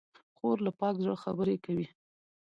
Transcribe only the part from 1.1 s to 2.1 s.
خبرې کوي.